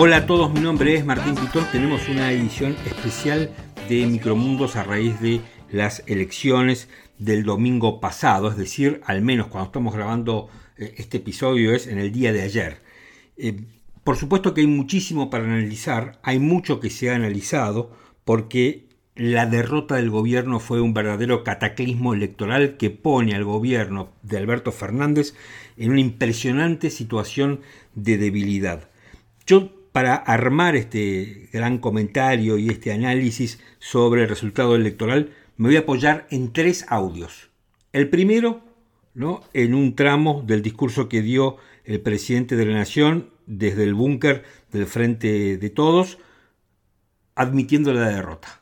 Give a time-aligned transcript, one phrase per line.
[0.00, 1.66] Hola a todos, mi nombre es Martín Pitón.
[1.72, 3.50] Tenemos una edición especial
[3.88, 5.40] de Micromundos a raíz de
[5.72, 6.88] las elecciones
[7.18, 11.98] del domingo pasado, es decir, al menos cuando estamos grabando eh, este episodio es en
[11.98, 12.80] el día de ayer.
[13.36, 13.60] Eh,
[14.04, 17.90] por supuesto que hay muchísimo para analizar, hay mucho que se ha analizado,
[18.24, 18.86] porque
[19.16, 24.70] la derrota del gobierno fue un verdadero cataclismo electoral que pone al gobierno de Alberto
[24.70, 25.34] Fernández
[25.76, 27.62] en una impresionante situación
[27.96, 28.88] de debilidad.
[29.44, 35.76] Yo para armar este gran comentario y este análisis sobre el resultado electoral, me voy
[35.76, 37.50] a apoyar en tres audios.
[37.92, 38.62] El primero,
[39.14, 39.42] ¿no?
[39.54, 44.44] en un tramo del discurso que dio el presidente de la Nación desde el búnker
[44.72, 46.18] del Frente de Todos,
[47.34, 48.60] admitiendo la derrota.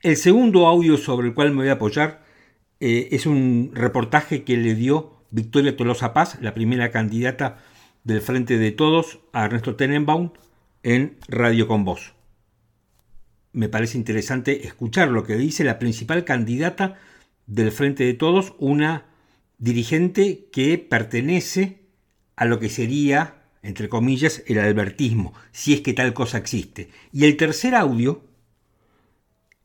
[0.00, 2.24] El segundo audio sobre el cual me voy a apoyar
[2.80, 7.62] eh, es un reportaje que le dio Victoria Tolosa Paz, la primera candidata
[8.04, 10.30] del Frente de Todos a Ernesto Tenenbaum
[10.82, 12.14] en Radio con Voz.
[13.52, 16.98] Me parece interesante escuchar lo que dice la principal candidata
[17.46, 19.06] del Frente de Todos, una
[19.58, 21.80] dirigente que pertenece
[22.34, 26.88] a lo que sería, entre comillas, el albertismo, si es que tal cosa existe.
[27.12, 28.24] Y el tercer audio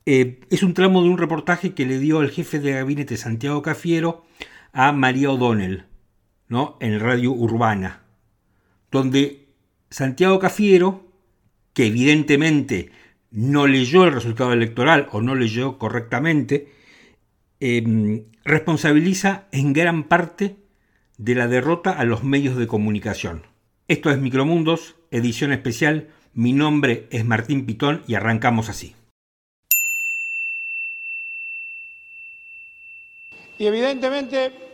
[0.06, 3.62] eh, es un tramo de un reportaje que le dio el jefe de gabinete Santiago
[3.62, 4.26] Cafiero
[4.74, 5.86] a María O'Donnell,
[6.50, 6.78] ¿no?
[6.82, 8.07] en Radio Urbana
[8.98, 9.46] donde
[9.90, 11.06] Santiago Cafiero,
[11.74, 12.92] que evidentemente
[13.32, 16.74] no leyó el resultado electoral o no leyó correctamente,
[17.60, 20.58] em, responsabiliza en gran parte
[21.18, 23.44] de la derrota a los medios de comunicación.
[23.88, 26.10] Esto es Micromundos, edición especial.
[26.34, 28.96] Mi nombre es Martín Pitón y arrancamos así.
[33.60, 34.67] Y evidentemente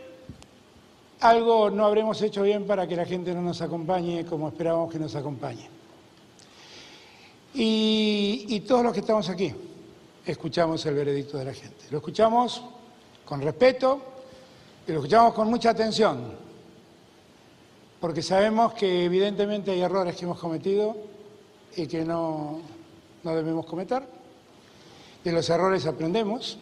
[1.24, 4.98] algo no habremos hecho bien para que la gente no nos acompañe como esperábamos que
[4.98, 5.70] nos acompañe.
[7.54, 9.54] Y, todos los que estamos aquí
[10.26, 11.86] escuchamos el veredicto de la gente.
[11.90, 12.62] Lo escuchamos
[13.24, 14.02] con respeto
[14.86, 16.34] y lo escuchamos con mucha atención,
[18.00, 20.94] porque sabemos que evidentemente hay errores que hemos cometido
[21.74, 22.60] y que no,
[23.22, 24.02] no debemos cometer.
[25.24, 26.58] De los errores aprendemos.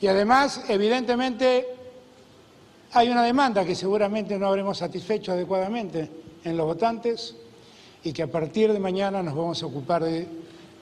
[0.00, 1.81] Y además, evidentemente,
[2.94, 6.10] hay una demanda que seguramente no habremos satisfecho adecuadamente
[6.44, 7.36] en los votantes
[8.04, 10.26] y que a partir de mañana nos vamos a ocupar de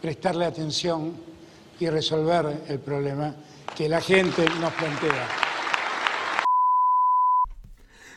[0.01, 1.13] prestarle atención
[1.79, 3.35] y resolver el problema
[3.77, 5.29] que la gente nos plantea.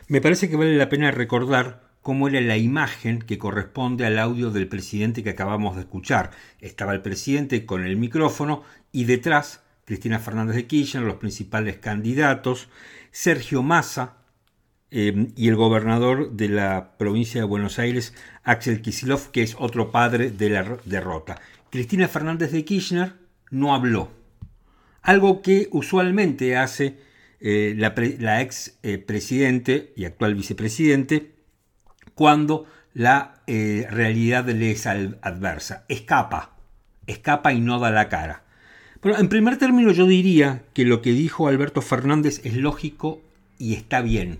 [0.07, 4.49] Me parece que vale la pena recordar cómo era la imagen que corresponde al audio
[4.49, 6.31] del presidente que acabamos de escuchar.
[6.59, 12.69] Estaba el presidente con el micrófono y detrás Cristina Fernández de Kirchner, los principales candidatos,
[13.11, 14.17] Sergio Massa
[14.91, 19.91] eh, y el gobernador de la provincia de Buenos Aires, Axel Kisilov, que es otro
[19.91, 21.41] padre de la derrota.
[21.69, 23.13] Cristina Fernández de Kirchner
[23.51, 24.11] no habló,
[25.01, 26.97] algo que usualmente hace
[27.41, 31.33] eh, la, ex eh, y actual vicepresidente
[32.15, 35.83] cuando la realidad le es adversa.
[35.89, 36.55] Escapa,
[37.07, 38.43] escapa y no da la cara.
[39.03, 43.21] Bueno, en primer término yo diría que lo que dijo Alberto Fernández es lógico
[43.59, 44.39] y está bien.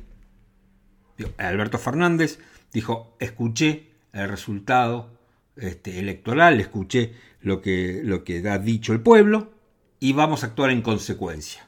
[1.37, 2.39] Alberto Fernández
[2.71, 5.09] dijo, escuché el resultado
[5.57, 9.51] este, electoral, escuché lo que, lo que ha dicho el pueblo
[9.99, 11.67] y vamos a actuar en consecuencia.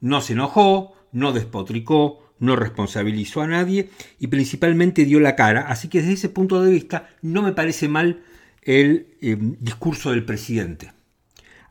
[0.00, 5.68] No se enojó, no despotricó, no responsabilizó a nadie y principalmente dio la cara.
[5.68, 8.22] Así que desde ese punto de vista no me parece mal
[8.62, 10.92] el eh, discurso del presidente.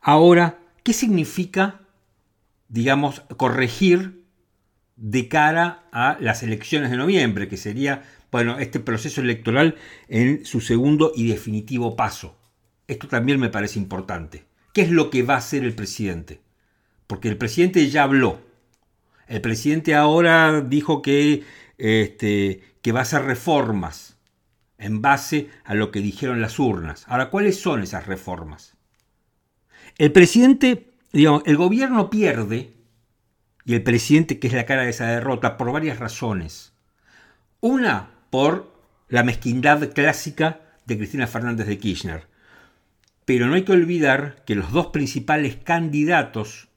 [0.01, 1.81] Ahora, ¿qué significa,
[2.69, 4.25] digamos, corregir
[4.95, 8.01] de cara a las elecciones de noviembre, que sería,
[8.31, 9.75] bueno, este proceso electoral
[10.07, 12.35] en su segundo y definitivo paso?
[12.87, 14.46] Esto también me parece importante.
[14.73, 16.41] ¿Qué es lo que va a hacer el presidente?
[17.05, 18.41] Porque el presidente ya habló.
[19.28, 21.43] El presidente ahora dijo que,
[21.78, 24.17] este, que va a hacer reformas
[24.79, 27.05] en base a lo que dijeron las urnas.
[27.08, 28.75] Ahora, ¿cuáles son esas reformas?
[29.97, 32.73] El presidente, digamos, el gobierno pierde,
[33.66, 36.73] y el presidente, que es la cara de esa derrota, por varias razones.
[37.59, 38.73] Una, por
[39.08, 42.28] la mezquindad clásica de Cristina Fernández de Kirchner.
[43.26, 46.70] Pero no hay que olvidar que los dos principales candidatos,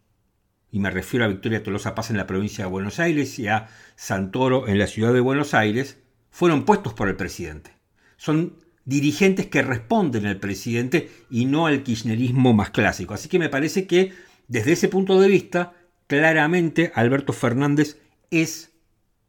[0.70, 3.68] y me refiero a Victoria Tolosa Paz en la provincia de Buenos Aires y a
[3.96, 5.98] Santoro en la ciudad de Buenos Aires,
[6.30, 7.72] fueron puestos por el presidente.
[8.16, 13.14] Son dirigentes que responden al presidente y no al kirchnerismo más clásico.
[13.14, 14.12] Así que me parece que
[14.48, 15.72] desde ese punto de vista,
[16.06, 17.98] claramente Alberto Fernández
[18.30, 18.72] es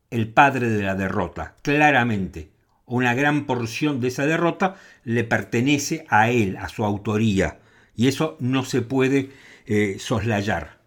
[0.10, 2.52] el padre de la derrota, claramente.
[2.88, 7.60] una gran porción de esa derrota le pertenece a él, a su autoría.
[7.96, 9.31] Y eso no se puede
[9.66, 10.78] eh, soslayar.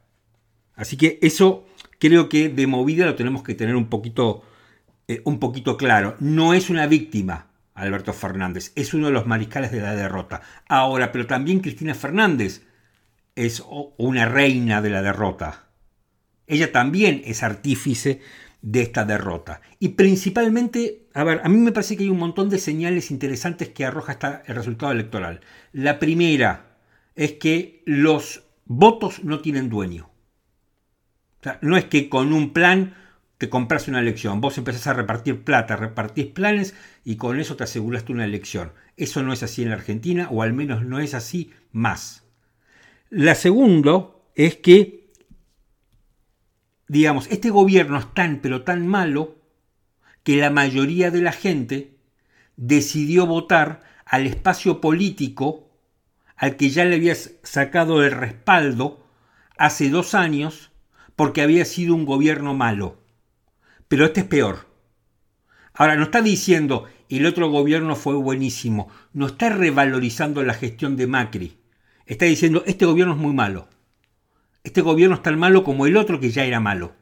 [0.77, 1.67] Así que eso
[1.99, 4.45] creo que de movida lo tenemos que tener un poquito,
[5.09, 6.15] eh, un poquito claro.
[6.21, 7.48] No es una víctima,
[7.79, 10.43] Alberto Fernández, es uno de los mariscales de la derrota.
[10.69, 12.63] Ahora, pero también Cristina Fernández
[13.35, 13.63] es
[13.97, 15.69] una reina de la derrota.
[16.47, 18.21] Ella también es artífice
[18.63, 19.61] de esta derrota.
[19.79, 23.69] Y principalmente, a ver, a mí me parece que hay un montón de señales interesantes
[23.69, 25.41] que arroja el resultado electoral.
[25.73, 26.79] La primera
[27.15, 30.11] es que los votos no tienen dueño.
[31.41, 32.95] O sea, no es que con un plan
[33.39, 36.75] te compras una elección, vos empezás a repartir plata, repartís planes
[37.05, 38.73] y con eso te aseguraste una elección.
[38.97, 42.25] Eso no es así en la Argentina, o al menos no es así más.
[43.11, 44.99] La segunda es que
[46.89, 49.37] digamos, este gobierno es tan, pero tan malo,
[50.25, 51.99] que la mayoría de la gente
[52.57, 55.71] decidió votar al espacio político
[56.37, 59.07] al que ya le había sacado el respaldo
[59.57, 60.71] hace dos años
[61.17, 63.03] porque había sido un gobierno malo.
[63.89, 64.69] Pero este es peor.
[65.75, 71.07] Ahora, no está diciendo el otro gobierno fue buenísimo, no está revalorizando la gestión de
[71.07, 71.59] Macri,
[72.05, 73.69] está diciendo este gobierno es muy malo.
[74.63, 76.95] Este gobierno es tan malo como el otro que ya era malo.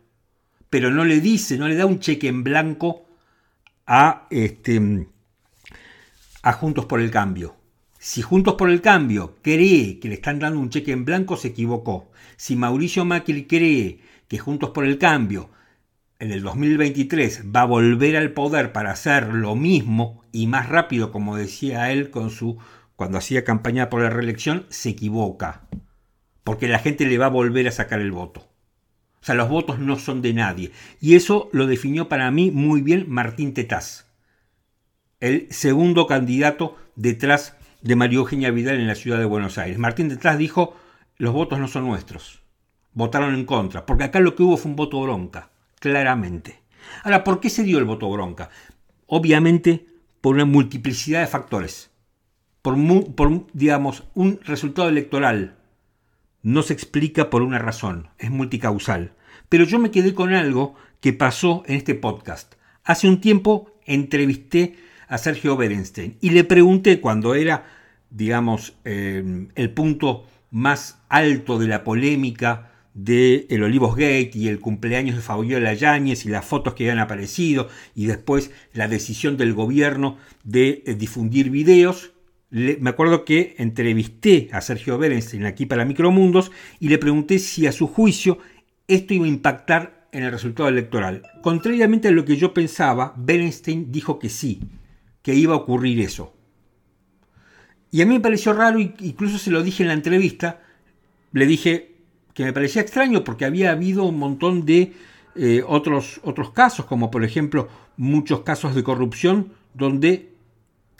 [0.71, 3.07] Pero no le dice, no le da un cheque en blanco
[3.87, 5.09] a, este,
[6.43, 7.57] a Juntos por el Cambio.
[7.99, 11.49] Si Juntos por el Cambio cree que le están dando un cheque en blanco, se
[11.49, 12.13] equivocó.
[12.37, 15.51] Si Mauricio Macri cree que Juntos por el Cambio
[16.19, 21.13] en el 2023 va a volver al poder para hacer lo mismo y más rápido,
[21.13, 22.59] como decía él con su
[22.97, 25.67] cuando hacía campaña por la reelección, se equivoca
[26.47, 28.41] porque la gente le va a volver a sacar el voto.
[29.21, 30.71] O sea, los votos no son de nadie.
[31.01, 34.07] Y eso lo definió para mí muy bien Martín Tetaz,
[35.19, 39.77] el segundo candidato detrás de María Eugenia Vidal en la ciudad de Buenos Aires.
[39.77, 40.77] Martín Tetaz dijo,
[41.17, 42.45] los votos no son nuestros.
[42.93, 46.61] Votaron en contra, porque acá lo que hubo fue un voto bronca, claramente.
[47.03, 48.51] Ahora, ¿por qué se dio el voto bronca?
[49.07, 49.87] Obviamente
[50.21, 51.91] por una multiplicidad de factores.
[52.63, 52.77] Por,
[53.15, 55.57] por digamos, un resultado electoral
[56.43, 59.13] no se explica por una razón, es multicausal.
[59.49, 62.55] Pero yo me quedé con algo que pasó en este podcast.
[62.85, 64.77] Hace un tiempo entrevisté
[65.09, 67.65] a Sergio Berenstein y le pregunté cuando era,
[68.11, 74.59] digamos, em, el punto más alto de la polémica de el Olivos Gate y el
[74.59, 79.53] cumpleaños de Fabiola Yáñez y las fotos que habían aparecido y después la decisión del
[79.53, 82.13] gobierno de eh, difundir videos,
[82.49, 86.51] me acuerdo que entrevisté a Sergio Berenstein aquí para Micromundos
[86.81, 88.39] y le pregunté si a su juicio
[88.89, 91.23] esto iba a impactar en el resultado electoral.
[91.43, 94.61] Contrariamente a lo que yo pensaba, Berenstein dijo que sí,
[95.21, 96.33] que iba a ocurrir eso.
[97.91, 100.63] Y a mí me pareció raro, incluso se lo dije en la entrevista,
[101.33, 101.96] le dije
[102.37, 104.93] que me parecía extraño porque había habido un montón de
[105.37, 107.67] eh, otros, otros casos, como por ejemplo
[107.97, 110.35] muchos casos de corrupción donde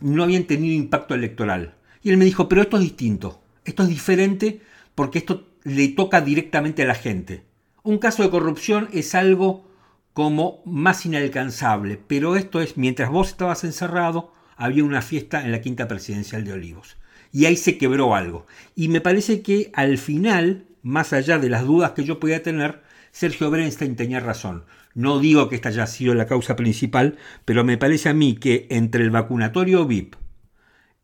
[0.01, 1.75] no habían tenido impacto electoral.
[2.03, 4.63] Y él me dijo, pero esto es distinto, esto es diferente
[4.95, 7.43] porque esto le toca directamente a la gente.
[7.83, 9.69] Un caso de corrupción es algo
[10.15, 15.61] como más inalcanzable, pero esto es, mientras vos estabas encerrado, había una fiesta en la
[15.61, 16.97] quinta presidencial de Olivos.
[17.31, 18.47] Y ahí se quebró algo.
[18.75, 22.81] Y me parece que al final, más allá de las dudas que yo podía tener,
[23.11, 24.67] Sergio Bernstein tenía razón.
[24.95, 28.69] No digo que esta haya sido la causa principal, pero me parece a mí que
[28.71, 30.15] entre el vacunatorio VIP,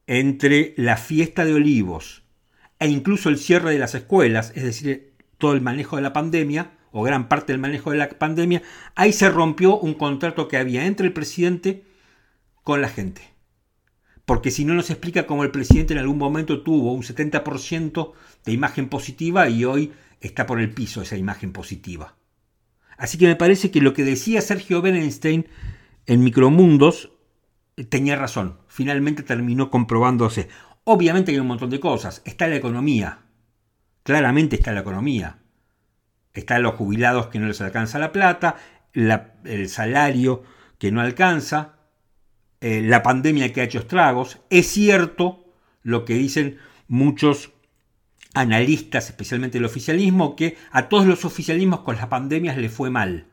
[0.06, 2.22] entre la fiesta de olivos
[2.78, 6.70] e incluso el cierre de las escuelas, es decir, todo el manejo de la pandemia,
[6.92, 8.62] o gran parte del manejo de la pandemia,
[8.94, 11.82] ahí se rompió un contrato que había entre el presidente
[12.62, 13.31] con la gente.
[14.24, 18.12] Porque si no nos explica cómo el presidente en algún momento tuvo un 70%
[18.44, 22.14] de imagen positiva y hoy está por el piso esa imagen positiva.
[22.96, 25.46] Así que me parece que lo que decía Sergio Berenstein
[26.06, 27.10] en Micromundos
[27.76, 28.58] eh, tenía razón.
[28.68, 30.48] Finalmente terminó comprobándose.
[30.84, 32.22] Obviamente hay un montón de cosas.
[32.24, 33.20] Está la economía.
[34.04, 35.38] Claramente está la economía.
[36.32, 38.56] Están los jubilados que no les alcanza la plata,
[38.94, 40.42] el salario
[40.78, 41.76] que no alcanza,
[42.62, 44.38] eh, la pandemia que ha hecho estragos.
[44.48, 45.44] Es cierto
[45.82, 47.50] lo que dicen muchos
[48.34, 53.26] analistas, especialmente el oficialismo, que a todos los oficialismos con las pandemias le fue mal.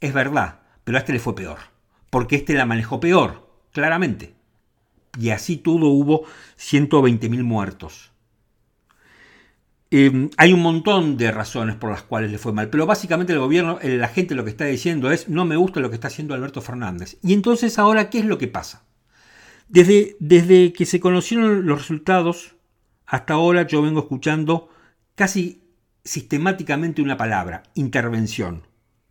[0.00, 1.58] Es verdad, pero a este le fue peor,
[2.10, 4.34] porque este la manejó peor, claramente.
[5.16, 6.24] Y así todo hubo
[6.58, 8.10] 120.000 muertos.
[9.90, 13.38] Em, hay un montón de razones por las cuales le fue mal, pero básicamente el
[13.38, 16.34] gobierno, la gente lo que está diciendo es no me gusta lo que está haciendo
[16.34, 17.18] Alberto Fernández.
[17.22, 18.84] Y entonces ahora, ¿qué es lo que pasa?
[19.68, 22.56] Desde, desde que se conocieron los resultados,
[23.06, 24.68] hasta ahora yo vengo escuchando
[25.14, 25.62] casi
[26.04, 28.62] sistemáticamente una palabra, intervención.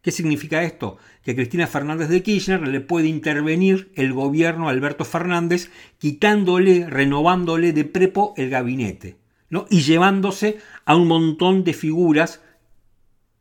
[0.02, 0.98] ¿Qué significa esto?
[1.24, 7.74] Que Cristina Fernández de Kirchner le puede intervenir el gobierno a Alberto Fernández quitándole, renovándole
[7.74, 9.25] de prepo el gabinete
[9.70, 12.42] y llevándose a un montón de figuras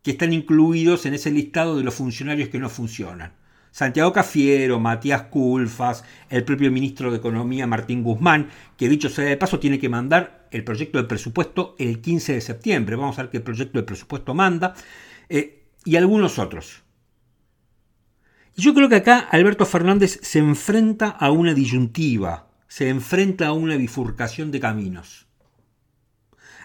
[0.02, 3.32] que están incluidos en ese listado de los funcionarios que no funcionan.
[3.70, 9.36] Santiago Cafiero, Matías Culfas, el propio ministro de Economía Martín Guzmán, que dicho sea de
[9.36, 12.94] paso tiene que mandar el proyecto de presupuesto el 15 de septiembre.
[12.94, 14.74] Vamos a ver qué proyecto de presupuesto manda.
[15.28, 16.82] Eh, y algunos otros.
[18.56, 23.76] Yo creo que acá Alberto Fernández se enfrenta a una disyuntiva, se enfrenta a una
[23.76, 25.23] bifurcación de caminos.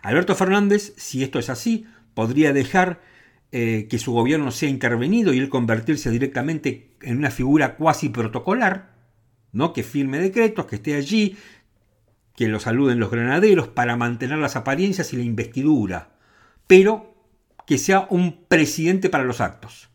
[0.02, 3.02] Alberto Fernández, si esto es así, podría dejar
[3.52, 8.96] eh, que su gobierno sea intervenido y él convertirse directamente en una figura cuasi protocolar,
[9.52, 9.74] ¿no?
[9.74, 11.36] que firme decretos, que esté allí,
[12.36, 16.12] que lo saluden los granaderos para mantener las apariencias y la investidura,
[16.68, 17.16] pero
[17.66, 19.90] que sea un presidente para los actos,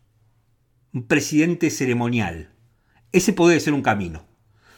[0.93, 2.51] un presidente ceremonial.
[3.11, 4.27] Ese puede ser un camino,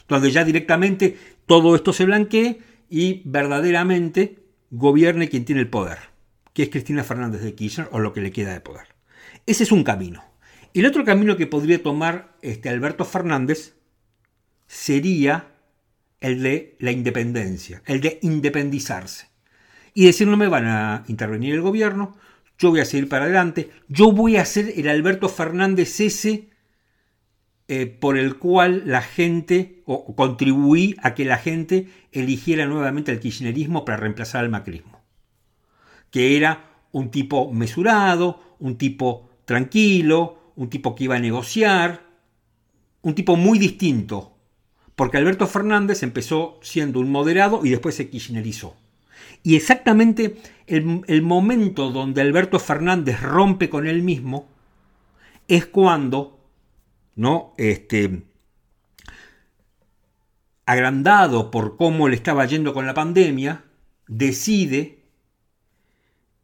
[0.08, 6.18] donde ya directamente todo esto se blanquee y verdaderamente gobierne quien tiene el poder
[6.58, 8.88] que es Cristina Fernández de Kirchner o lo que le queda de poder.
[9.46, 10.24] Ese es un camino.
[10.74, 13.76] El otro camino que podría tomar este Alberto Fernández
[14.66, 15.52] sería
[16.20, 19.28] el de la independencia, el de independizarse.
[19.94, 22.18] Y decir, no me van a intervenir el gobierno,
[22.58, 26.50] yo voy a seguir para adelante, yo voy a ser el Alberto Fernández ese
[27.68, 33.20] eh, por el cual la gente, o contribuí a que la gente eligiera nuevamente el
[33.20, 34.98] kirchnerismo para reemplazar al macrismo
[36.12, 42.06] que era un tipo mesurado, un tipo tranquilo, un tipo que iba a negociar,
[43.02, 44.36] un tipo muy distinto,
[44.96, 48.76] porque Alberto Fernández empezó siendo un moderado y después se kirchnerizó.
[49.44, 54.48] Y exactamente el, el momento donde Alberto Fernández rompe con él mismo
[55.48, 56.37] es cuando,
[57.18, 57.54] ¿no?
[57.58, 58.24] Este,
[60.66, 63.66] agrandado por cómo le estaba yendo con la pandemia,
[64.08, 64.98] decide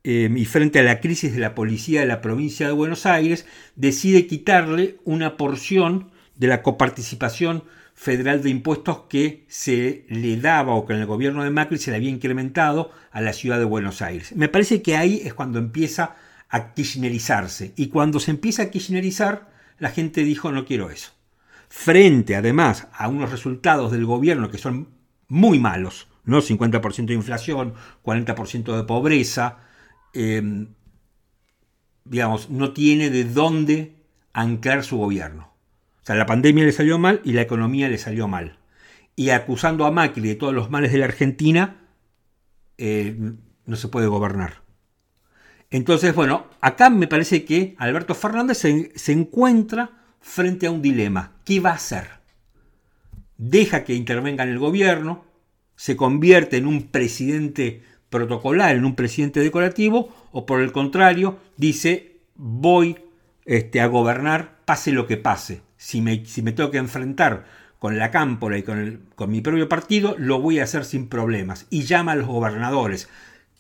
[0.06, 3.46] Em, y frente a la crisis de la policía de la provincia de Buenos Aires,
[3.78, 7.64] decide quitarle una porción de la coparticipación
[7.96, 11.92] federal de impuestos que se le daba o que en el gobierno de Macri se
[11.92, 14.36] le había incrementado a la ciudad de Buenos Aires.
[14.36, 16.16] Me parece que ahí es cuando empieza
[16.50, 17.72] a kirchnerizarse.
[17.78, 21.12] Y cuando se empieza a kirchnerizar, la gente dijo no quiero eso.
[21.70, 24.90] Frente además a unos resultados del gobierno que son
[25.28, 26.42] muy malos, ¿no?
[26.42, 29.58] 50% de inflación, 40% de pobreza,
[30.14, 30.68] Em,
[32.06, 33.96] digamos, no tiene de dónde
[34.32, 35.54] anclar su gobierno.
[36.02, 38.60] O sea, la pandemia le salió mal y la economía le salió mal.
[39.16, 41.88] Y acusando a Macri de todos los males de la Argentina,
[42.78, 43.34] eh,
[43.66, 44.63] no se puede gobernar.
[45.74, 51.34] Entonces, bueno, acá me parece que Alberto Fernández se, se encuentra frente a un dilema.
[51.44, 52.08] ¿Qué va a hacer?
[53.38, 55.26] Deja que intervenga en el gobierno,
[55.76, 57.82] se convierte en un presidente
[58.14, 62.96] protocolar en un presidente decorativo o por el contrario dice voy
[63.46, 65.62] este, a gobernar pase lo que pase.
[65.78, 67.46] Si me, si me tengo que enfrentar
[67.80, 71.10] con la cámpora y con, el, con mi propio partido, lo voy a hacer sin
[71.10, 71.66] problemas.
[71.72, 73.10] Y llama a los gobernadores,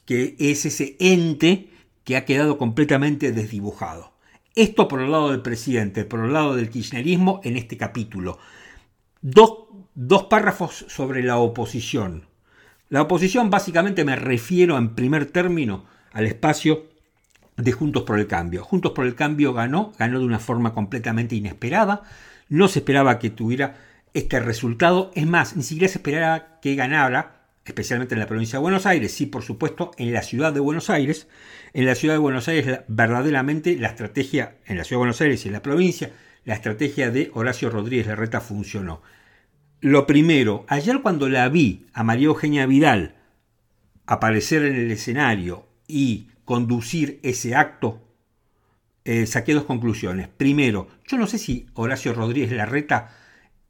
[0.05, 1.72] que es ese ente
[2.03, 4.13] que ha quedado completamente desdibujado.
[4.55, 8.37] Esto por el lado del presidente, por el lado del kirchnerismo en este capítulo.
[9.21, 12.27] Dos, dos párrafos sobre la oposición.
[12.89, 16.85] La oposición básicamente me refiero en primer término al espacio
[17.57, 18.63] de Juntos por el Cambio.
[18.63, 22.03] Juntos por el Cambio ganó, ganó de una forma completamente inesperada.
[22.49, 23.77] No se esperaba que tuviera
[24.13, 25.11] este resultado.
[25.15, 29.13] Es más, ni siquiera se esperaba que ganara, especialmente en la provincia de Buenos Aires.
[29.13, 31.27] Sí, por supuesto, en la ciudad de Buenos Aires.
[31.73, 35.43] En la ciudad de Buenos Aires, verdaderamente la estrategia, en la ciudad de Buenos Aires
[35.43, 36.11] y en la provincia,
[36.45, 39.01] la estrategia de Horacio Rodríguez Larreta funcionó.
[39.81, 43.15] Lo primero, ayer cuando la vi a María Eugenia Vidal
[44.05, 48.01] aparecer en el escenario y conducir ese acto,
[49.03, 50.27] eh, saqué dos conclusiones.
[50.27, 53.17] Primero, yo no sé si Horacio Rodríguez Larreta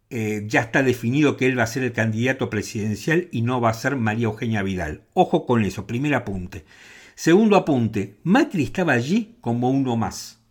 [0.10, 3.70] eh, ya está definido que él va a ser el candidato presidencial y no va
[3.70, 5.04] a ser María Eugenia Vidal.
[5.14, 6.66] Ojo con eso, primer apunte.
[7.16, 10.42] Segundo apunte, Macri estaba allí como uno más.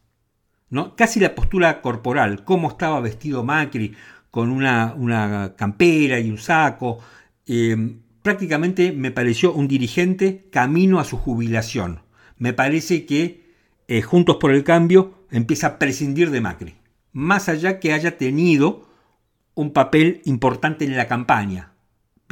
[0.71, 0.97] ¿no?
[0.97, 3.95] Casi la postura corporal, cómo estaba vestido Macri,
[4.31, 6.99] con una, campera y un saco.
[7.47, 12.01] Eh, prácticamente me pareció un dirigente camino a su jubilación.
[12.39, 13.43] Me parece que
[13.89, 16.75] eh, Juntos por el Cambio empieza a prescindir de Macri.
[17.13, 18.89] Más allá que haya tenido
[19.55, 21.72] un papel importante en la campaña,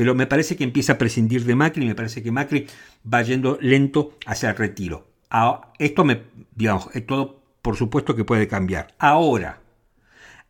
[0.00, 2.66] pero me parece que empieza a prescindir de Macri y me parece que Macri
[3.04, 5.08] va yendo lento hacia el retiro.
[5.78, 6.22] Esto me,
[6.54, 8.94] digamos, todo por supuesto que puede cambiar.
[8.98, 9.60] Ahora,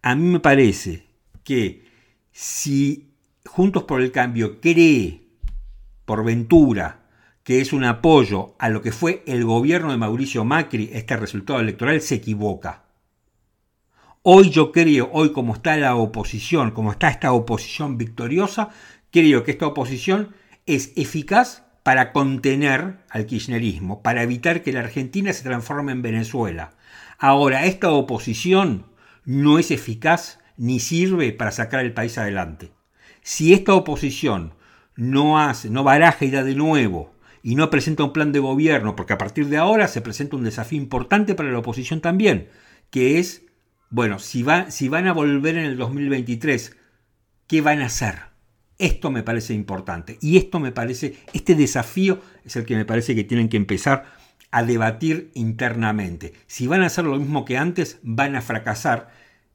[0.02, 1.04] a mí me parece
[1.42, 1.85] que
[2.30, 3.11] si
[3.45, 5.21] Juntos por el Cambio cree,
[6.04, 7.00] por ventura,
[7.42, 11.59] que es un apoyo a lo que fue el gobierno de Mauricio Macri, este resultado
[11.59, 12.85] electoral, se equivoca.
[14.23, 18.69] Hoy yo creo, hoy como está la oposición, como está esta oposición victoriosa,
[19.11, 20.35] creo que esta oposición
[20.67, 26.73] es eficaz para contener al kirchnerismo, para evitar que la Argentina se transforme en Venezuela.
[27.19, 28.87] Ahora, esta oposición
[29.25, 32.73] no es eficaz ni sirve para sacar el país adelante.
[33.23, 34.55] Si esta oposición
[34.97, 38.97] no hace, no baraja y da de nuevo y no presenta un plan de gobierno,
[38.97, 42.49] porque a partir de ahora se presenta un desafío importante para la oposición también,
[42.90, 43.45] que es
[43.90, 46.76] bueno, si, si van a volver en el 2023,
[47.49, 48.30] ¿qué van a hacer?
[48.81, 50.17] Esto me parece importante.
[50.23, 54.07] Y esto me parece, este desafío es el que me parece que tienen que empezar
[54.51, 56.33] a debatir internamente.
[56.47, 59.11] Si van a hacer lo mismo que antes, van a fracasar.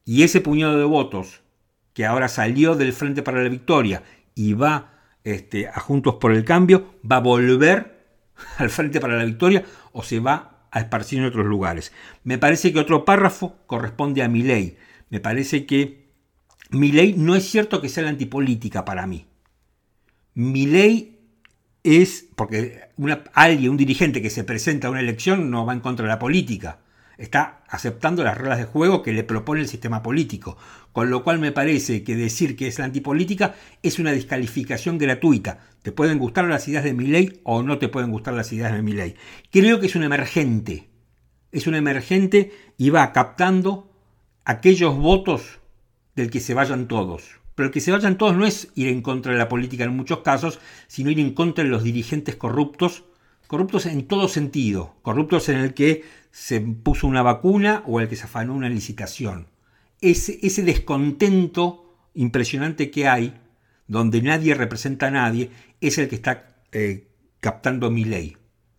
[0.05, 1.41] Y ese puñado de votos
[1.94, 4.03] que ahora salió del Frente para la Victoria
[4.36, 8.05] y va este, a Juntos por el Cambio, va a volver
[8.58, 11.91] al Frente para la Victoria o se va a esparcir en otros lugares.
[12.24, 14.77] Me parece que otro párrafo corresponde a mi ley.
[15.10, 16.04] Me parece que
[16.69, 19.25] mi ley no es cierto que sea la antipolítica para mí.
[20.34, 21.19] Mi ley
[21.84, 22.89] es, porque
[23.34, 26.19] alguien, un dirigente que se presenta a una elección no va en contra de la
[26.19, 26.79] política
[27.17, 30.57] está aceptando las reglas de juego que le propone el sistema político.
[30.91, 35.60] Con lo cual me parece que decir que es la antipolítica es una descalificación gratuita.
[35.81, 38.74] Te pueden gustar las ideas de mi ley o no te pueden gustar las ideas
[38.74, 39.15] de mi ley.
[39.51, 40.89] Creo que es un emergente.
[41.51, 43.91] Es un emergente y va captando
[44.43, 45.60] aquellos votos
[46.15, 47.39] del que se vayan todos.
[47.56, 49.95] Pero el que se vayan todos no es ir en contra de la política en
[49.95, 53.06] muchos casos, sino ir en contra de los dirigentes corruptos,
[53.47, 58.17] corruptos en todo sentido, corruptos en el que se puso una vacuna o el que
[58.17, 59.47] se afanó una licitación.
[60.01, 63.39] Ese, ese descontento impresionante que hay,
[63.88, 67.08] donde nadie representa a nadie, es el que está eh,
[67.39, 68.36] captando mi ley.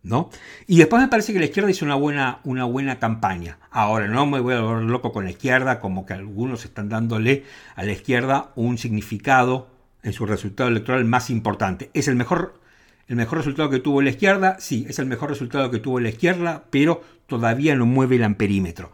[0.07, 0.31] ¿No?
[0.67, 3.59] Y después me parece que la izquierda hizo una buena, una buena campaña.
[3.71, 7.45] Ahora, no me voy a volver loco con la izquierda, como que algunos están dándole
[7.75, 9.69] a la izquierda un significado
[10.03, 11.91] en su resultado electoral más importante.
[11.93, 12.61] Es el mejor
[13.09, 16.09] el mejor resultado que tuvo la izquierda, sí, es el mejor resultado que tuvo la
[16.09, 18.91] izquierda, pero todavía no mueve el amperímetro.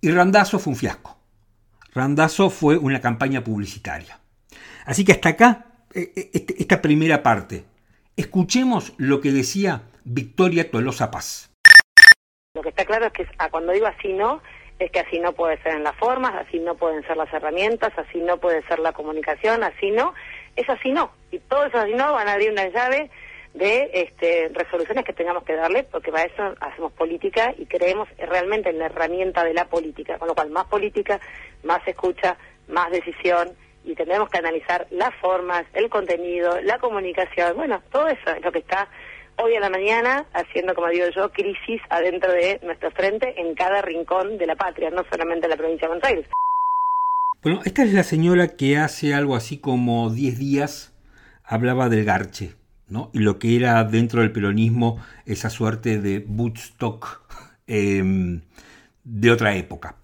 [0.00, 1.18] Y Randazo fue un fiasco.
[1.92, 4.20] Randazo fue una campaña publicitaria.
[4.84, 7.64] Así que hasta acá, e, e, este, esta primera parte.
[8.16, 11.50] Escuchemos lo que decía Victoria Tolosa Paz.
[12.54, 14.42] Lo que está claro es que cuando digo así no,
[14.78, 17.92] es que así no puede ser en las formas, así no pueden ser las herramientas,
[17.96, 20.14] así no puede ser la comunicación, así no,
[20.56, 21.10] es así no.
[21.30, 23.10] Y todos esos así no van a abrir una llave
[23.54, 28.70] de este, resoluciones que tengamos que darle, porque para eso hacemos política y creemos realmente
[28.70, 31.20] en la herramienta de la política, con lo cual más política,
[31.62, 32.36] más escucha,
[32.68, 33.52] más decisión
[33.84, 38.50] y tenemos que analizar las formas, el contenido, la comunicación, bueno, todo eso es lo
[38.50, 38.88] que está
[39.36, 43.82] hoy a la mañana haciendo, como digo yo, crisis adentro de nuestro frente en cada
[43.82, 46.26] rincón de la patria, no solamente en la provincia de Buenos Aires.
[47.42, 50.92] Bueno, esta es la señora que hace algo así como 10 días
[51.44, 52.54] hablaba del garche
[53.12, 57.22] y lo que era dentro del peronismo esa suerte de Woodstock
[57.66, 58.40] em,
[59.04, 59.96] de otra época.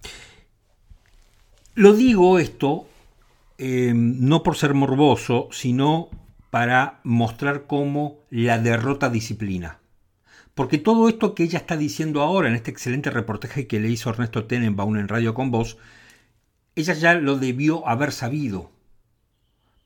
[1.75, 2.87] Lo digo esto
[3.57, 6.09] em, no por ser morboso, sino
[6.51, 9.79] para mostrar cómo la derrota disciplina.
[10.53, 14.11] Porque todo esto que ella está diciendo ahora en este excelente reportaje que le hizo
[14.11, 15.77] Ernesto Tenenbaum en Radio con Voz,
[16.75, 18.69] ella ya lo debió haber sabido.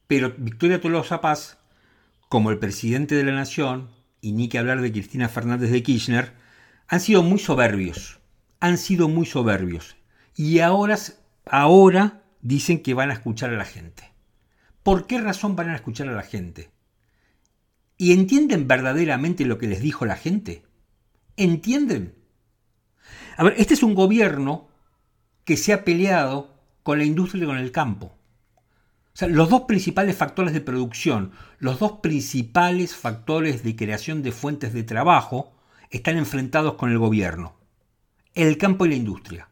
[0.07, 1.57] Pero Victoria Tolosa Paz
[2.29, 3.89] como el presidente de la Nación,
[4.21, 6.33] y ni que hablar de Cristina Fernández de Kirchner,
[6.87, 8.19] han sido muy soberbios.
[8.59, 9.95] Han sido muy soberbios.
[10.35, 10.97] Y ahora,
[11.45, 14.11] ahora dicen que van a escuchar a la gente.
[14.85, 16.69] ¿Por qué razón van a escuchar a la gente?
[17.97, 20.63] ¿Y entienden verdaderamente lo que les dijo la gente?
[21.37, 22.13] ¿Entienden?
[23.35, 24.67] A ver, este es un gobierno
[25.43, 28.15] que se ha peleado con la industria y con el campo.
[29.07, 34.33] O sea, los dos principales factores de producción, los dos principales factores de creación de
[34.33, 35.51] fuentes de trabajo
[35.89, 37.55] están enfrentados con el gobierno,
[38.35, 39.49] el campo y la industria.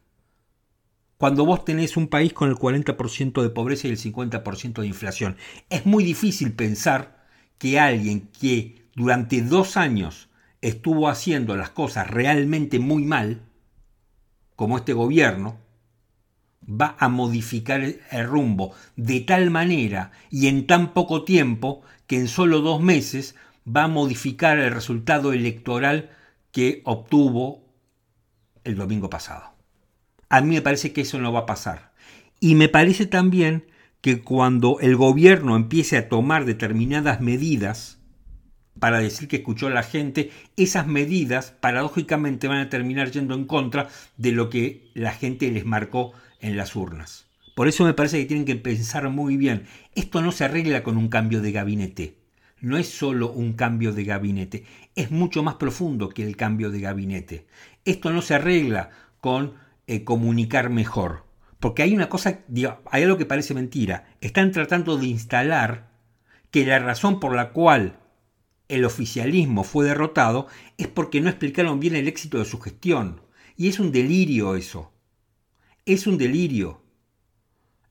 [1.24, 5.38] Cuando vos tenés un país con el 40% de pobreza y el 50% de inflación,
[5.70, 7.24] es muy difícil pensar
[7.58, 10.28] que alguien que durante dos años
[10.60, 13.42] estuvo haciendo las cosas realmente muy mal,
[14.58, 15.62] como este gobierno,
[16.70, 22.28] va a modificar el rumbo de tal manera y en tan poco tiempo que en
[22.28, 26.10] solo dos meses va a modificar el resultado electoral
[26.52, 27.64] que obtuvo
[28.66, 29.53] el domingo pasado.
[30.30, 31.94] A mí me parece que eso no va a pasar.
[32.40, 33.66] Y me parece también
[34.02, 38.00] que cuando el gobierno empiece a tomar determinadas medidas
[38.80, 43.46] para decir que escuchó a la gente, esas medidas paradójicamente van a terminar yendo en
[43.46, 47.28] contra de lo que la gente les marcó en las urnas.
[47.56, 49.68] Por eso me parece que tienen que pensar muy bien.
[49.96, 52.18] Esto no se arregla con un cambio de gabinete.
[52.60, 54.66] No es solo un cambio de gabinete.
[54.96, 57.46] Es mucho más profundo que el cambio de gabinete.
[57.86, 58.90] Esto no se arregla
[59.22, 59.54] con
[59.94, 61.26] eh, comunicar mejor.
[61.60, 62.42] Porque hay una cosa,
[62.92, 64.16] hay algo que parece mentira.
[64.22, 65.92] Están tratando de instalar
[66.52, 68.00] que la razón por la cual
[68.68, 73.22] el oficialismo fue derrotado es porque no explicaron bien el éxito de su gestión.
[73.56, 74.94] Y es un delirio eso
[75.86, 76.82] es un delirio.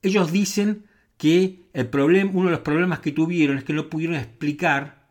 [0.01, 0.85] Ellos dicen
[1.17, 5.09] que el problema, uno de los problemas que tuvieron es que no pudieron explicar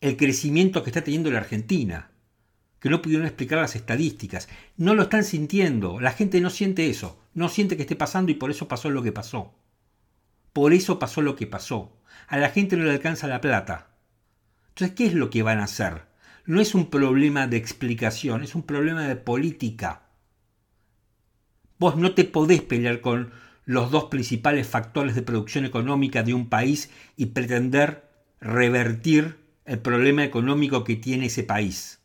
[0.00, 2.10] el crecimiento que está teniendo la Argentina,
[2.80, 4.48] que no pudieron explicar las estadísticas.
[4.76, 8.34] No lo están sintiendo, la gente no siente eso, no siente que esté pasando y
[8.34, 9.54] por eso pasó lo que pasó.
[10.52, 11.96] Por eso pasó lo que pasó.
[12.26, 13.88] A la gente no le alcanza la plata.
[14.70, 16.02] Entonces, ¿qué es lo que van a hacer?
[16.46, 20.02] No es un problema de explicación, es un problema de política.
[21.78, 23.32] Vos no te podés pelear con
[23.64, 28.08] los dos principales factores de producción económica de un país y pretender
[28.40, 29.36] revertir
[29.66, 31.97] el problema económico que tiene ese país.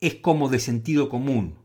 [0.00, 1.58] Es como de sentido común.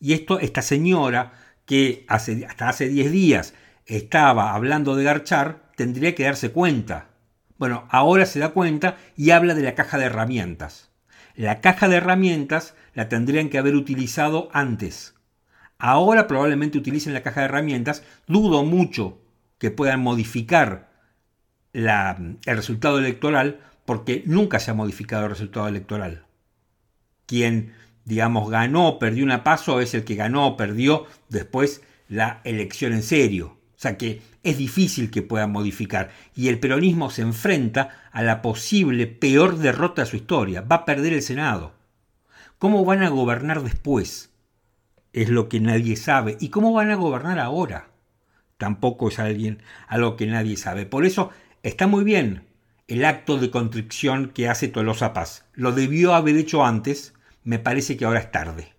[0.00, 1.32] Y esto, esta señora
[1.66, 3.54] que hace, hasta hace 10 días
[3.86, 7.10] estaba hablando de garchar, tendría que darse cuenta.
[7.58, 10.90] Bueno, ahora se da cuenta y habla de la caja de herramientas.
[11.34, 15.14] La caja de herramientas la tendrían que haber utilizado antes
[15.78, 18.02] Ahora probablemente utilicen la caja de herramientas.
[18.26, 19.20] Dudo mucho
[19.58, 20.90] que puedan modificar
[21.72, 26.26] el resultado electoral porque nunca se ha modificado el resultado electoral.
[27.28, 33.04] Quien, digamos, ganó perdió una paso es el que ganó perdió después la elección en
[33.04, 33.56] serio.
[33.76, 36.10] O sea que es difícil que puedan modificar.
[36.34, 40.62] Y el peronismo se enfrenta a la posible peor derrota de su historia.
[40.62, 41.74] Va a perder el Senado.
[42.58, 44.28] ¿Cómo van a gobernar después?
[45.12, 46.36] es lo que nadie sabe.
[46.40, 47.88] ¿Y cómo van a gobernar ahora?
[48.56, 50.86] Tampoco es alguien algo que nadie sabe.
[50.86, 51.30] Por eso
[51.62, 52.44] está muy bien
[52.86, 55.44] el acto de contrición que hace Tolosa Paz.
[55.54, 57.14] Lo debió haber hecho antes,
[57.48, 58.74] me parece que ahora es tarde.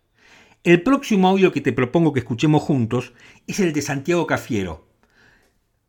[0.64, 3.14] El próximo audio que te propongo que escuchemos juntos
[3.48, 4.88] es el de Santiago Cafiero.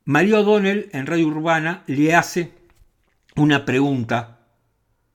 [0.06, 2.54] Mario O'Donnell en Radio Urbana le hace
[3.36, 4.46] una pregunta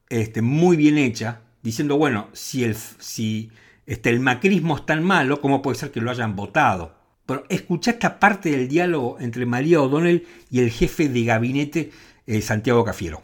[0.09, 3.49] este, muy bien hecha, diciendo, bueno, si, el, si
[3.87, 6.95] este, el macrismo es tan malo, ¿cómo puede ser que lo hayan votado?
[7.25, 11.91] Pero escucha esta parte del diálogo entre María O'Donnell y el jefe de gabinete
[12.27, 13.23] eh, Santiago Cafiero.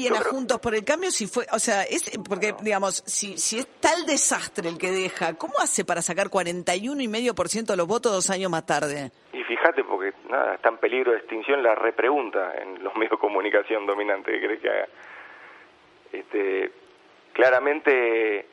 [0.00, 3.58] Viene a Juntos por el Cambio si fue, o sea, es porque digamos, si, si
[3.58, 8.30] es tal desastre el que deja, ¿cómo hace para sacar 41,5% de los votos dos
[8.30, 9.10] años más tarde?
[9.32, 13.18] Y fíjate, porque nada, está en peligro de extinción la repregunta en los medios de
[13.18, 14.88] comunicación dominantes que crees que haga.
[16.12, 16.72] Este,
[17.32, 18.46] claramente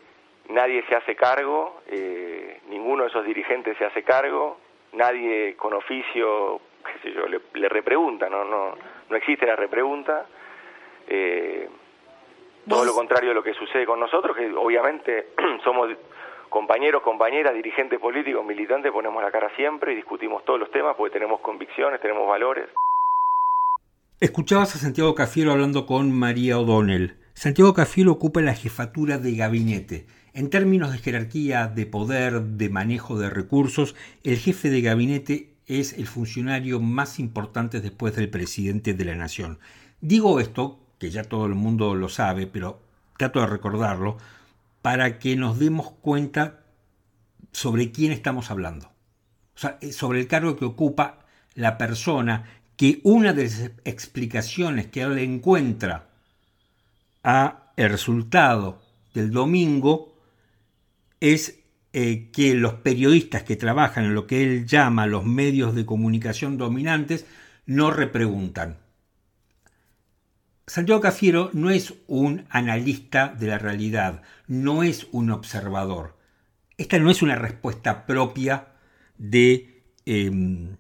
[0.50, 4.60] nadie se hace cargo, eh, ninguno de esos dirigentes se hace cargo,
[4.94, 8.76] nadie con oficio, qué sé yo, le, repregunta, no, no,
[9.10, 10.26] no existe la repregunta.
[11.08, 11.70] Eh,
[12.67, 15.30] todo lo contrario de lo que sucede con nosotros, que obviamente
[15.63, 15.89] somos
[16.50, 21.13] compañeros, compañeras, dirigentes políticos, militantes, ponemos la cara siempre y discutimos todos los temas porque
[21.13, 22.70] tenemos convicciones, tenemos valores.
[24.20, 27.15] Escuchabas a Santiago Cafiero hablando con María O'Donnell.
[27.34, 30.06] Santiago Cafiero ocupa la jefatura de gabinete
[30.38, 35.93] en términos de jerarquía, de poder, de manejo de recursos, el jefe de gabinete es
[35.93, 39.58] el funcionario más importante después del presidente de la nación.
[40.00, 42.82] Digo esto, que ya todo el mundo lo sabe, pero
[43.18, 44.18] trato de recordarlo,
[44.82, 46.62] para que nos demos cuenta
[47.52, 48.88] sobre quién estamos hablando.
[49.56, 54.88] O sea, eh, sobre el cargo que ocupa la persona que una de las explicaciones
[54.88, 56.10] que él encuentra
[57.24, 58.82] a el resultado
[59.14, 60.16] del domingo
[61.20, 61.60] es
[61.94, 66.58] eh, que los periodistas que trabajan en lo que él llama los medios de comunicación
[66.58, 67.26] dominantes
[67.66, 68.78] no repreguntan.
[70.68, 76.18] Santiago Cafiero no es un analista de la realidad, no es un observador.
[76.78, 78.68] Esta no es una respuesta propia
[79.18, 80.76] de em,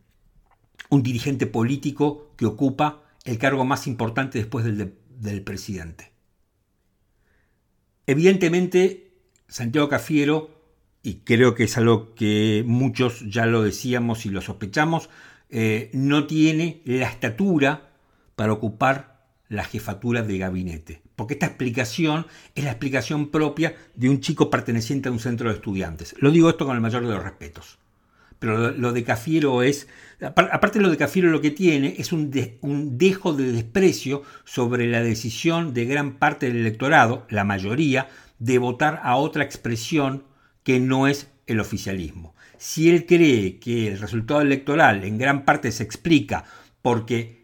[0.89, 6.11] un dirigente político que ocupa el cargo más importante después del, del presidente.
[8.05, 9.13] Evidentemente,
[9.47, 10.57] Santiago Cafiero
[11.07, 15.09] y creo que es algo que muchos ya lo decíamos y lo sospechamos,
[15.49, 17.91] eh, no tiene la estatura
[18.35, 19.16] para ocupar
[19.49, 21.01] la jefatura de gabinete.
[21.15, 25.55] Porque esta explicación es la explicación propia de un chico perteneciente a un centro de
[25.55, 26.15] estudiantes.
[26.19, 27.77] Lo digo esto con el mayor de los respetos.
[28.39, 29.87] Pero lo, de Cafiero es,
[30.21, 32.31] aparte lo de Cafiero lo que tiene es un,
[32.61, 38.59] un dejo de desprecio sobre la decisión de gran parte del electorado, la mayoría, de
[38.59, 40.23] votar a otra expresión
[40.63, 42.35] que no es el oficialismo.
[42.57, 46.43] Si él cree que el resultado electoral en gran parte se explica
[46.83, 47.36] porque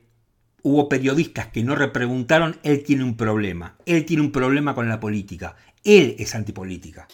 [0.63, 3.75] hubo periodistas que no repreguntaron, él tiene un problema.
[3.85, 5.55] Él tiene un problema con la política.
[5.83, 7.07] Él es antipolítica.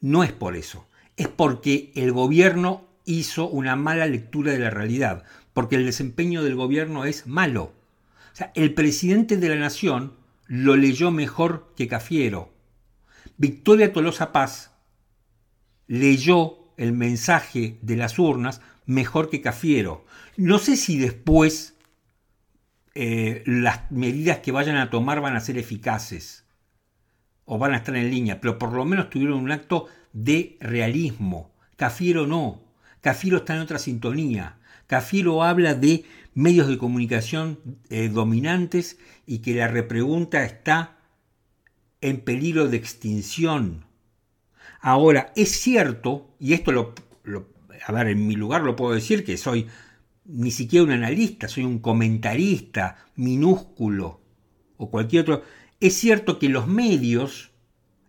[0.00, 0.86] No es por eso.
[1.16, 5.24] Es porque el gobierno hizo una mala lectura de la realidad.
[5.54, 7.72] Porque el desempeño del gobierno es malo.
[8.32, 10.12] O sea, el presidente de la nación
[10.46, 12.52] lo leyó mejor que Cafiero.
[13.38, 14.72] Victoria Tolosa Paz
[15.86, 20.04] leyó el mensaje de las urnas mejor que Cafiero.
[20.36, 21.77] No sé si después
[22.94, 26.44] eh, las medidas que vayan a tomar van a ser eficaces
[27.44, 31.50] o van a estar en línea, pero por lo menos tuvieron un acto de realismo.
[31.76, 32.62] Cafiero no.
[33.00, 34.58] Cafiero está en otra sintonía.
[34.86, 37.58] Cafiero habla de medios de comunicación
[37.90, 40.98] eh, dominantes y que la repregunta está
[42.00, 43.84] en peligro de extinción.
[44.80, 46.94] Ahora, es cierto, y esto lo,
[47.86, 49.66] a ver, en mi lugar lo puedo decir, que soy
[50.28, 54.20] ni siquiera un analista, soy un comentarista minúsculo
[54.76, 55.42] o cualquier otro.
[55.80, 57.50] Es cierto que los medios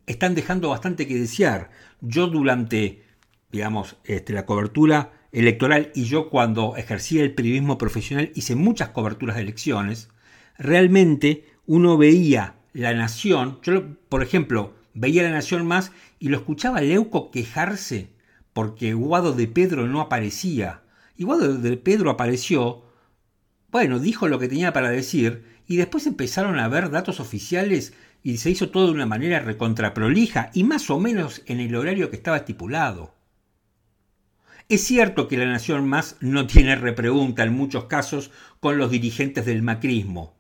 [0.06, 1.72] están dejando bastante que desear.
[2.02, 3.04] Yo durante,
[3.52, 9.36] digamos, este, la cobertura electoral y yo cuando ejercía el periodismo profesional hice muchas coberturas
[9.36, 10.10] de elecciones,
[10.58, 16.82] realmente uno veía la nación, yo por ejemplo veía la nación más y lo escuchaba
[16.82, 18.10] Leuco quejarse
[18.54, 20.82] porque Guado de Pedro no aparecía.
[21.24, 22.84] Guado de Pedro apareció,
[23.72, 28.38] bueno, dijo lo que tenía para decir, y después empezaron a ver datos oficiales y
[28.38, 32.16] se hizo todo de una manera recontraprolija y más o menos en el horario que
[32.16, 33.14] estaba estipulado.
[34.68, 39.46] Es cierto que la Nación Más no tiene repregunta en muchos casos con los dirigentes
[39.46, 40.36] del macrismo.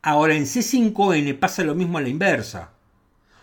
[0.00, 2.72] Ahora en C5N pasa lo mismo a la inversa.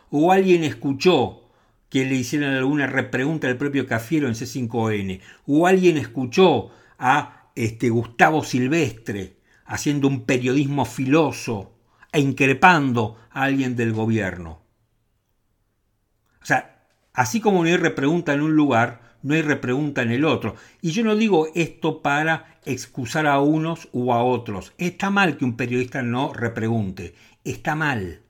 [0.09, 1.48] O alguien escuchó
[1.89, 7.89] que le hicieran alguna repregunta al propio Cafiero en C5N, o alguien escuchó a este,
[7.89, 11.73] Gustavo Silvestre haciendo un periodismo filoso
[12.11, 14.63] e increpando a alguien del gobierno.
[16.41, 20.25] O sea, así como no hay repregunta en un lugar, no hay repregunta en el
[20.25, 20.55] otro.
[20.81, 24.73] Y yo no digo esto para excusar a unos u a otros.
[24.77, 27.13] Está mal que un periodista no repregunte.
[27.43, 28.21] Está mal.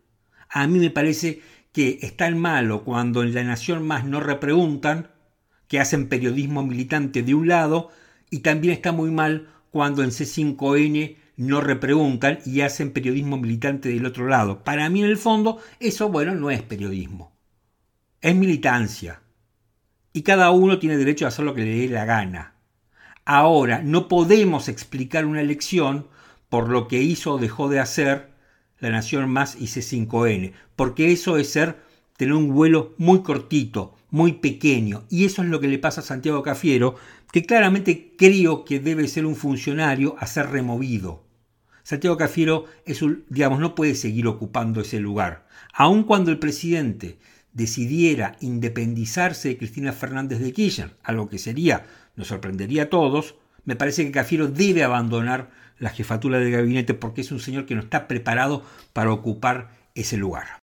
[0.50, 5.10] A mí me parece que está malo cuando en La Nación Más no repreguntan,
[5.68, 7.90] que hacen periodismo militante de un lado,
[8.30, 14.06] y también está muy mal cuando en C5N no repreguntan y hacen periodismo militante del
[14.06, 14.64] otro lado.
[14.64, 17.32] Para mí en el fondo eso, bueno, no es periodismo.
[18.20, 19.22] Es militancia.
[20.12, 22.56] Y cada uno tiene derecho a hacer lo que le dé la gana.
[23.24, 26.08] Ahora, no podemos explicar una elección
[26.50, 28.32] por lo que hizo o dejó de hacer
[28.80, 31.78] la Nación Más y C5N, porque eso es ser,
[32.18, 36.04] tener un vuelo muy cortito, muy pequeño, y eso es lo que le pasa a
[36.04, 36.96] Santiago Cafiero,
[37.32, 41.24] que claramente creo que debe ser un funcionario a ser removido.
[41.84, 47.20] Santiago Cafiero es un, digamos, no puede seguir ocupando ese lugar, aun cuando el presidente
[47.54, 53.76] decidiera independizarse de Cristina Fernández de Kirchner, algo que sería, nos sorprendería a todos, me
[53.76, 57.82] parece que Cafiero debe abandonar la jefatura de gabinete porque es un señor que no
[57.82, 58.64] está preparado
[58.94, 60.60] para ocupar ese lugar.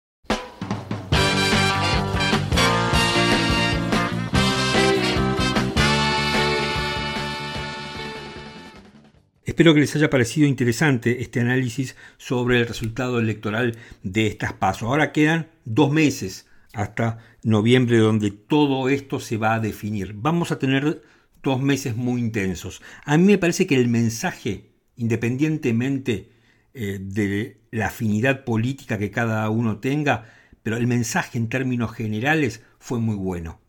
[9.44, 14.82] Espero que les haya parecido interesante este análisis sobre el resultado electoral de estas pasos.
[14.88, 20.12] Ahora quedan dos meses hasta noviembre donde todo esto se va a definir.
[20.14, 21.00] Vamos a tener
[21.42, 22.82] dos meses muy intensos.
[23.04, 26.30] A mí me parece que el mensaje independientemente
[26.74, 30.32] eh, de la afinidad política que cada uno tenga,
[30.62, 33.60] pero el mensaje en términos generales fue muy bueno.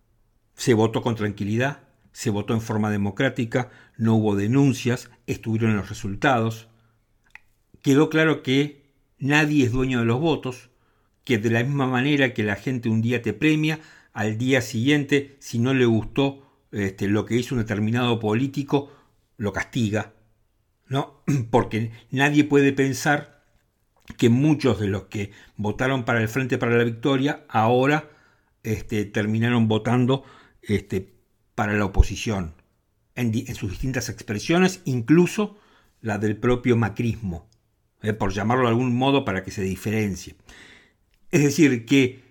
[0.55, 6.67] Se votó con tranquilidad, se votó en forma democrática, no hubo denuncias, estuvieron los resultados.
[7.83, 10.69] Quedó claro que nadie es dueño de los votos,
[11.23, 13.79] que de la misma manera que la gente un día te premia,
[14.13, 18.91] al día siguiente, si no le gustó este, lo que hizo un determinado político,
[19.37, 20.13] lo castiga,
[20.89, 21.23] ¿no?
[21.51, 23.43] Porque nadie puede pensar
[24.17, 28.09] que muchos de los que votaron para el Frente para la Victoria ahora
[28.63, 30.23] este, terminaron votando
[30.61, 31.13] este,
[31.55, 32.53] para la oposición
[33.15, 35.57] en, sus distintas expresiones, incluso
[36.01, 37.49] la del propio macrismo,
[38.01, 40.35] eh, por llamarlo de algún modo para que se diferencie.
[41.31, 42.23] Es decir, que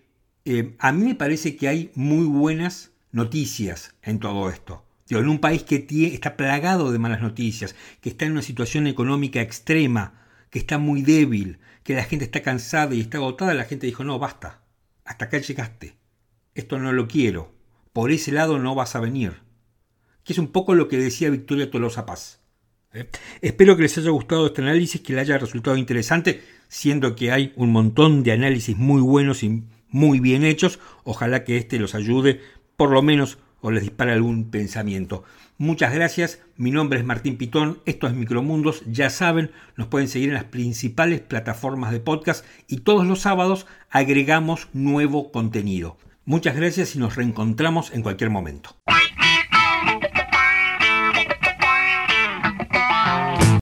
[0.44, 4.85] eh, a mí me parece que hay muy buenas noticias en todo esto.
[5.08, 9.40] En un país que está plagado de malas noticias, que está en una situación económica
[9.40, 13.86] extrema, que está muy débil, que la gente está cansada y está agotada, la gente
[13.86, 14.62] dijo, no, basta,
[15.04, 15.96] hasta acá llegaste,
[16.54, 17.54] esto no lo quiero,
[17.92, 19.42] por ese lado no vas a venir.
[20.24, 22.40] Que es un poco lo que decía Victoria Tolosa Paz.
[22.92, 23.08] ¿eh?
[23.40, 27.52] Espero que les haya gustado este análisis, que les haya resultado interesante, siendo que hay
[27.54, 30.80] un montón de análisis muy buenos y muy bien hechos.
[31.04, 32.40] Ojalá que este los ayude,
[32.76, 35.24] por lo menos, o les dispare algún pensamiento.
[35.58, 40.28] Muchas gracias, mi nombre es Martín Pitón, esto es Micromundos, ya saben, nos pueden seguir
[40.28, 45.96] en las principales plataformas de podcast y todos los sábados agregamos nuevo contenido.
[46.24, 48.76] Muchas gracias y nos reencontramos en cualquier momento.